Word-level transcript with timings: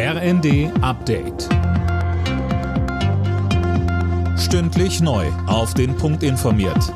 RND 0.00 0.70
Update. 0.80 1.48
Stündlich 4.38 5.00
neu. 5.00 5.26
Auf 5.48 5.74
den 5.74 5.96
Punkt 5.96 6.22
informiert. 6.22 6.94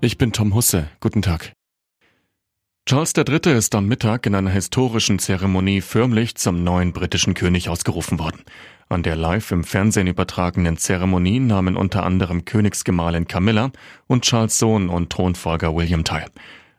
Ich 0.00 0.18
bin 0.18 0.32
Tom 0.32 0.52
Husse. 0.52 0.88
Guten 0.98 1.22
Tag. 1.22 1.52
Charles 2.86 3.12
III. 3.16 3.56
ist 3.56 3.72
am 3.76 3.86
Mittag 3.86 4.26
in 4.26 4.34
einer 4.34 4.50
historischen 4.50 5.20
Zeremonie 5.20 5.80
förmlich 5.80 6.34
zum 6.34 6.64
neuen 6.64 6.92
britischen 6.92 7.34
König 7.34 7.68
ausgerufen 7.68 8.18
worden. 8.18 8.42
An 8.88 9.04
der 9.04 9.14
live 9.14 9.52
im 9.52 9.62
Fernsehen 9.62 10.08
übertragenen 10.08 10.78
Zeremonie 10.78 11.38
nahmen 11.38 11.76
unter 11.76 12.02
anderem 12.02 12.44
Königsgemahlin 12.44 13.28
Camilla 13.28 13.70
und 14.08 14.24
Charles 14.24 14.58
Sohn 14.58 14.88
und 14.88 15.10
Thronfolger 15.10 15.76
William 15.76 16.02
teil. 16.02 16.26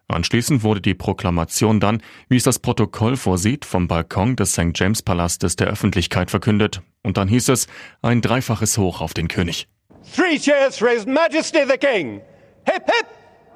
Anschließend 0.07 0.63
wurde 0.63 0.81
die 0.81 0.93
Proklamation 0.93 1.79
dann, 1.79 2.01
wie 2.29 2.37
es 2.37 2.43
das 2.43 2.59
Protokoll 2.59 3.17
vorsieht, 3.17 3.65
vom 3.65 3.87
Balkon 3.87 4.35
des 4.37 4.53
St. 4.53 4.71
James 4.73 5.01
Palastes 5.01 5.57
der 5.57 5.67
Öffentlichkeit 5.67 6.31
verkündet. 6.31 6.81
Und 7.03 7.17
dann 7.17 7.27
hieß 7.27 7.49
es 7.49 7.67
ein 8.01 8.21
dreifaches 8.21 8.77
Hoch 8.77 9.01
auf 9.01 9.13
den 9.13 9.27
König. 9.27 9.67
Three 10.15 10.39
cheers 10.39 10.77
for 10.77 10.89
His 10.89 11.05
Majesty 11.05 11.59
the 11.69 11.77
King. 11.77 12.21
Hip 12.65 12.83
hip. 12.85 13.07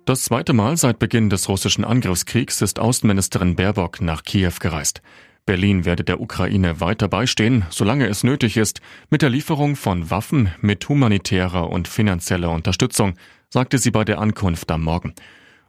Das 0.05 0.23
zweite 0.23 0.51
Mal 0.51 0.75
seit 0.75 0.99
Beginn 0.99 1.29
des 1.29 1.47
russischen 1.47 1.85
Angriffskriegs 1.85 2.61
ist 2.61 2.77
Außenministerin 2.77 3.55
Baerbock 3.55 4.01
nach 4.01 4.23
Kiew 4.23 4.51
gereist. 4.59 5.01
Berlin 5.45 5.83
werde 5.83 6.05
der 6.05 6.21
Ukraine 6.21 6.79
weiter 6.79 7.09
beistehen, 7.09 7.65
solange 7.69 8.07
es 8.07 8.23
nötig 8.23 8.55
ist, 8.55 8.79
mit 9.09 9.21
der 9.21 9.29
Lieferung 9.29 9.75
von 9.75 10.09
Waffen, 10.09 10.53
mit 10.61 10.87
humanitärer 10.87 11.69
und 11.69 11.89
finanzieller 11.89 12.49
Unterstützung, 12.49 13.15
sagte 13.49 13.77
sie 13.77 13.91
bei 13.91 14.05
der 14.05 14.19
Ankunft 14.19 14.71
am 14.71 14.83
Morgen. 14.83 15.13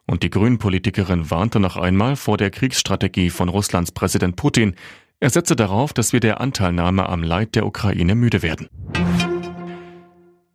Und 0.06 0.22
die 0.22 0.30
Grünpolitikerin 0.30 1.28
warnte 1.28 1.58
noch 1.58 1.76
einmal 1.76 2.14
vor 2.14 2.36
der 2.36 2.50
Kriegsstrategie 2.50 3.30
von 3.30 3.48
Russlands 3.48 3.90
Präsident 3.90 4.36
Putin. 4.36 4.76
Er 5.18 5.30
setze 5.30 5.56
darauf, 5.56 5.92
dass 5.92 6.12
wir 6.12 6.20
der 6.20 6.40
Anteilnahme 6.40 7.08
am 7.08 7.24
Leid 7.24 7.56
der 7.56 7.66
Ukraine 7.66 8.14
müde 8.14 8.42
werden. 8.42 8.68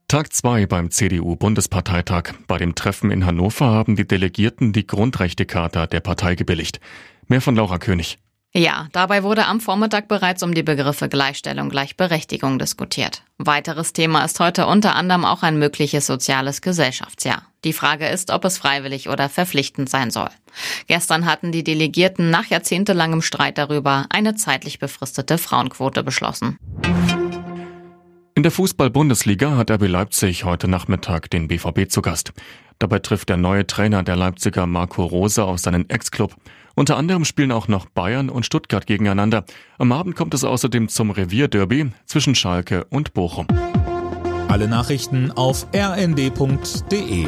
Tag 0.07 0.31
2 0.31 0.65
beim 0.65 0.91
CDU-Bundesparteitag. 0.91 2.35
Bei 2.47 2.57
dem 2.57 2.73
Treffen 2.73 3.11
in 3.11 3.25
Hannover 3.25 3.65
haben 3.65 3.97
die 3.97 4.07
Delegierten 4.07 4.71
die 4.71 4.87
Grundrechtecharta 4.87 5.87
der 5.87 5.99
Partei 5.99 6.35
gebilligt. 6.35 6.79
Mehr 7.27 7.41
von 7.41 7.55
Laura 7.55 7.79
König. 7.79 8.17
Ja, 8.53 8.87
dabei 8.93 9.21
wurde 9.21 9.45
am 9.45 9.61
Vormittag 9.61 10.07
bereits 10.07 10.41
um 10.41 10.55
die 10.55 10.63
Begriffe 10.63 11.07
Gleichstellung, 11.07 11.69
Gleichberechtigung 11.69 12.57
diskutiert. 12.57 13.21
Weiteres 13.37 13.93
Thema 13.93 14.25
ist 14.25 14.39
heute 14.39 14.65
unter 14.65 14.95
anderem 14.95 15.23
auch 15.23 15.43
ein 15.43 15.59
mögliches 15.59 16.07
soziales 16.07 16.61
Gesellschaftsjahr. 16.61 17.43
Die 17.63 17.73
Frage 17.73 18.07
ist, 18.07 18.31
ob 18.31 18.45
es 18.45 18.57
freiwillig 18.57 19.07
oder 19.07 19.29
verpflichtend 19.29 19.89
sein 19.89 20.09
soll. 20.09 20.29
Gestern 20.87 21.25
hatten 21.25 21.51
die 21.51 21.63
Delegierten 21.63 22.31
nach 22.31 22.47
jahrzehntelangem 22.47 23.21
Streit 23.21 23.57
darüber 23.59 24.07
eine 24.09 24.35
zeitlich 24.35 24.79
befristete 24.79 25.37
Frauenquote 25.37 26.03
beschlossen. 26.03 26.57
In 28.39 28.43
der 28.43 28.53
Fußball-Bundesliga 28.53 29.57
hat 29.57 29.69
RB 29.69 29.89
Leipzig 29.89 30.45
heute 30.45 30.69
Nachmittag 30.69 31.29
den 31.29 31.49
BVB 31.49 31.89
zu 31.89 32.01
Gast. 32.01 32.31
Dabei 32.77 32.99
trifft 32.99 33.27
der 33.27 33.35
neue 33.35 33.67
Trainer 33.67 34.01
der 34.01 34.15
Leipziger 34.15 34.65
Marco 34.65 35.03
Rose 35.03 35.43
auf 35.43 35.59
seinen 35.59 35.89
Ex-Club. 35.89 36.33
Unter 36.73 36.95
anderem 36.95 37.25
spielen 37.25 37.51
auch 37.51 37.67
noch 37.67 37.87
Bayern 37.87 38.29
und 38.29 38.45
Stuttgart 38.45 38.87
gegeneinander. 38.87 39.43
Am 39.77 39.91
Abend 39.91 40.15
kommt 40.15 40.33
es 40.33 40.45
außerdem 40.45 40.87
zum 40.87 41.11
Revierderby 41.11 41.91
zwischen 42.05 42.33
Schalke 42.33 42.85
und 42.85 43.13
Bochum. 43.13 43.45
Alle 44.47 44.69
Nachrichten 44.69 45.31
auf 45.31 45.67
rnd.de 45.75 47.27